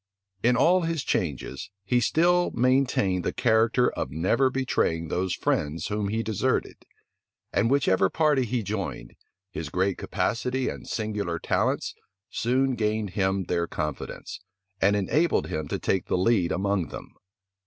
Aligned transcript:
In 0.41 0.55
all 0.57 0.81
his 0.81 1.03
changes, 1.03 1.69
he 1.83 1.99
still 1.99 2.49
maintained 2.55 3.23
the 3.23 3.31
character 3.31 3.91
of 3.91 4.09
never 4.09 4.49
betraying 4.49 5.09
those 5.09 5.35
friends 5.35 5.89
whom 5.89 6.07
he 6.07 6.23
deserted; 6.23 6.77
and 7.53 7.69
whichever 7.69 8.09
party 8.09 8.43
he 8.45 8.63
joined, 8.63 9.13
his 9.51 9.69
great 9.69 9.99
capacity 9.99 10.69
and 10.69 10.87
singular 10.87 11.37
talents 11.37 11.93
soon 12.31 12.73
gained 12.73 13.11
him 13.11 13.43
their 13.43 13.67
confidence, 13.67 14.39
and 14.81 14.95
enabled 14.95 15.49
him 15.49 15.67
to 15.67 15.77
take 15.77 16.07
the 16.07 16.17
lead 16.17 16.51
among 16.51 16.87
them. 16.87 17.13